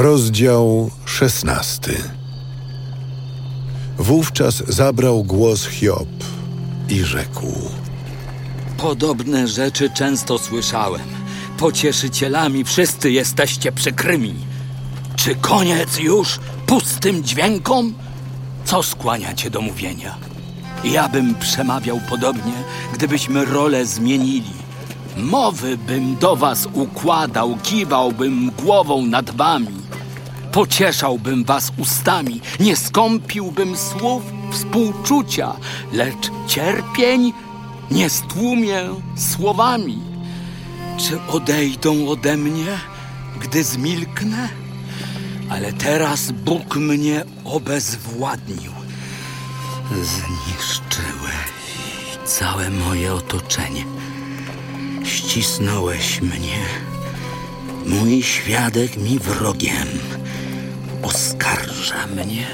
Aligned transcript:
Rozdział 0.00 0.90
szesnasty. 1.04 1.96
Wówczas 3.98 4.62
zabrał 4.68 5.24
głos 5.24 5.66
Hiob 5.66 6.08
i 6.88 7.04
rzekł: 7.04 7.46
Podobne 8.76 9.48
rzeczy 9.48 9.90
często 9.90 10.38
słyszałem. 10.38 11.00
Pocieszycielami 11.58 12.64
wszyscy 12.64 13.10
jesteście 13.10 13.72
przykrymi. 13.72 14.34
Czy 15.16 15.34
koniec 15.34 15.98
już 15.98 16.38
pustym 16.66 17.24
dźwiękom? 17.24 17.94
Co 18.64 18.82
skłania 18.82 19.34
cię 19.34 19.50
do 19.50 19.60
mówienia? 19.60 20.14
Ja 20.84 21.08
bym 21.08 21.34
przemawiał 21.34 22.00
podobnie, 22.08 22.54
gdybyśmy 22.94 23.44
role 23.44 23.86
zmienili. 23.86 24.52
Mowy 25.16 25.76
bym 25.76 26.16
do 26.16 26.36
was 26.36 26.68
układał, 26.72 27.58
kiwałbym 27.62 28.50
głową 28.50 29.06
nad 29.06 29.30
wami. 29.30 29.77
Pocieszałbym 30.52 31.44
was 31.44 31.72
ustami, 31.76 32.40
nie 32.60 32.76
skąpiłbym 32.76 33.76
słów 33.76 34.22
współczucia, 34.52 35.56
lecz 35.92 36.30
cierpień 36.46 37.32
nie 37.90 38.10
stłumię 38.10 38.80
słowami. 39.16 39.98
Czy 40.98 41.20
odejdą 41.22 42.08
ode 42.08 42.36
mnie, 42.36 42.78
gdy 43.40 43.64
zmilknę? 43.64 44.48
Ale 45.50 45.72
teraz 45.72 46.32
Bóg 46.32 46.76
mnie 46.76 47.24
obezwładnił. 47.44 48.72
Zniszczyłeś 49.90 51.48
całe 52.24 52.70
moje 52.70 53.14
otoczenie. 53.14 53.84
Ścisnąłeś 55.04 56.20
mnie. 56.20 56.64
Mój 57.86 58.22
świadek 58.22 58.96
mi 58.96 59.18
wrogiem. 59.18 59.88
Oskarża 61.02 62.06
mnie 62.06 62.46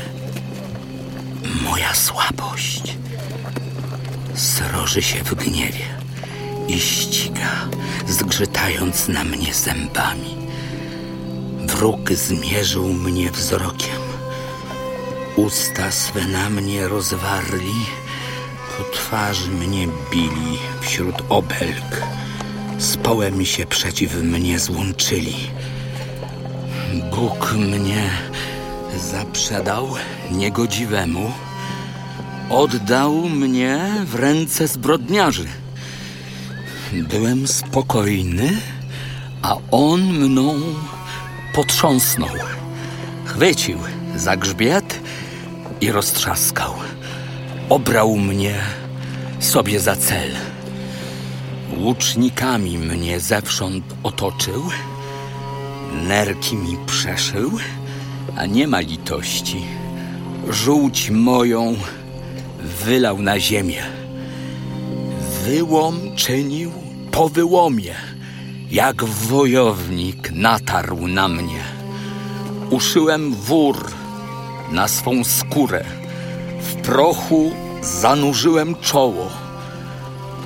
moja 1.62 1.94
słabość. 1.94 2.96
Sroży 4.34 5.02
się 5.02 5.24
w 5.24 5.34
gniewie 5.34 5.84
i 6.68 6.80
ściga, 6.80 7.68
zgrzytając 8.06 9.08
na 9.08 9.24
mnie 9.24 9.54
zębami. 9.54 10.36
Wróg 11.66 12.12
zmierzył 12.12 12.92
mnie 12.92 13.30
wzrokiem. 13.30 14.02
Usta 15.36 15.90
swe 15.90 16.26
na 16.26 16.50
mnie 16.50 16.88
rozwarli, 16.88 17.86
po 18.78 18.84
twarzy 18.96 19.50
mnie 19.50 19.88
bili 20.10 20.58
wśród 20.80 21.14
obelg. 21.28 22.02
Z 22.78 22.96
połem 22.96 23.44
się 23.44 23.66
przeciw 23.66 24.14
mnie 24.14 24.58
złączyli. 24.58 25.50
Bóg 27.10 27.52
mnie 27.52 28.10
zaprzedał 28.98 29.88
niegodziwemu. 30.30 31.32
Oddał 32.50 33.14
mnie 33.14 33.78
w 34.04 34.14
ręce 34.14 34.68
zbrodniarzy. 34.68 35.46
Byłem 36.92 37.46
spokojny, 37.48 38.50
a 39.42 39.56
on 39.70 40.00
mną 40.00 40.60
potrząsnął. 41.54 42.36
Chwycił 43.24 43.78
za 44.16 44.36
grzbiet 44.36 45.00
i 45.80 45.92
roztrzaskał. 45.92 46.74
Obrał 47.68 48.16
mnie 48.16 48.54
sobie 49.40 49.80
za 49.80 49.96
cel. 49.96 50.30
Łucznikami 51.78 52.78
mnie 52.78 53.20
zewsząd 53.20 53.84
otoczył, 54.02 54.62
nerki 55.92 56.56
mi 56.56 56.76
przeszył, 56.86 57.50
a 58.36 58.46
nie 58.46 58.68
ma 58.68 58.80
litości. 58.80 59.62
Żółć 60.50 61.10
moją 61.10 61.76
wylał 62.84 63.22
na 63.22 63.40
ziemię. 63.40 63.82
Wyłom 65.44 66.16
czynił 66.16 66.72
po 67.10 67.28
wyłomie, 67.28 67.94
jak 68.70 69.04
wojownik 69.04 70.30
natarł 70.32 71.06
na 71.06 71.28
mnie. 71.28 71.64
Uszyłem 72.70 73.34
wór 73.34 73.90
na 74.72 74.88
swą 74.88 75.24
skórę, 75.24 75.84
w 76.60 76.74
prochu 76.74 77.52
zanurzyłem 77.82 78.74
czoło. 78.80 79.30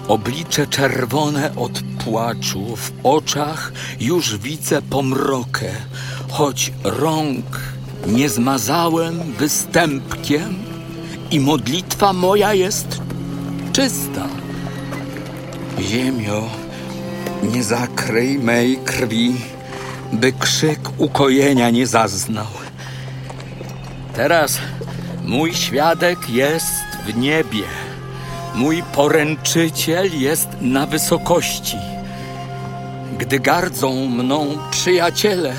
Oblicze 0.08 0.66
czerwone 0.66 1.56
od 1.56 1.82
płaczu, 2.04 2.76
w 2.76 2.92
oczach 3.02 3.72
już 4.00 4.38
widzę 4.38 4.82
pomrokę, 4.82 5.70
choć 6.28 6.72
rąk 6.84 7.60
nie 8.06 8.28
zmazałem 8.28 9.32
występkiem 9.38 10.54
i 11.30 11.40
modlitwa 11.40 12.12
moja 12.12 12.54
jest 12.54 13.00
czysta. 13.72 14.26
Ziemio, 15.80 16.42
nie 17.42 17.64
zakryj 17.64 18.38
mej 18.38 18.76
krwi, 18.76 19.36
by 20.12 20.32
krzyk 20.32 20.80
ukojenia 20.98 21.70
nie 21.70 21.86
zaznał. 21.86 22.46
Teraz 24.14 24.58
mój 25.24 25.54
świadek 25.54 26.30
jest 26.30 26.74
w 27.06 27.16
niebie. 27.16 27.64
Mój 28.54 28.82
poręczyciel 28.82 30.20
jest 30.20 30.48
na 30.60 30.86
wysokości. 30.86 31.76
Gdy 33.18 33.40
gardzą 33.40 34.06
mną 34.06 34.58
przyjaciele, 34.70 35.54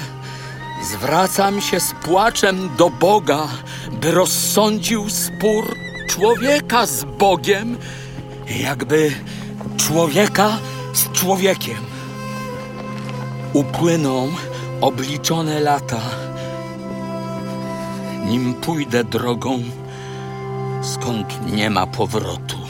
zwracam 0.83 1.61
się 1.61 1.79
z 1.79 1.93
płaczem 2.03 2.69
do 2.77 2.89
Boga, 2.89 3.47
by 3.91 4.11
rozsądził 4.11 5.09
spór 5.09 5.75
człowieka 6.09 6.85
z 6.85 7.03
Bogiem, 7.03 7.77
jakby 8.59 9.11
człowieka 9.77 10.57
z 10.93 11.11
człowiekiem. 11.11 11.77
Upłyną 13.53 14.31
obliczone 14.81 15.59
lata, 15.59 16.01
nim 18.25 18.53
pójdę 18.53 19.03
drogą, 19.03 19.59
skąd 20.81 21.51
nie 21.51 21.69
ma 21.69 21.87
powrotu. 21.87 22.68